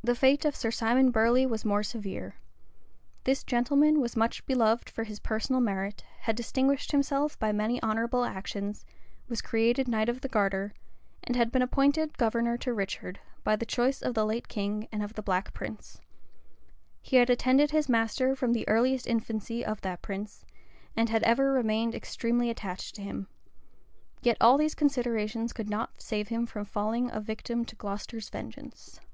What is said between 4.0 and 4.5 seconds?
was much